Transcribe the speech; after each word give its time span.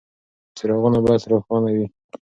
څراغونه 0.57 0.97
باید 1.05 1.21
روښانه 1.31 1.69
وي. 1.75 1.85